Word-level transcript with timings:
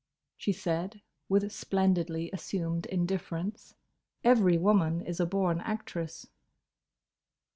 she 0.35 0.51
said, 0.51 1.03
with 1.29 1.51
splendidly 1.53 2.31
assumed 2.33 2.87
indifference. 2.87 3.75
Every 4.23 4.57
woman 4.57 5.01
is 5.01 5.19
a 5.19 5.27
born 5.27 5.59
actress. 5.61 6.25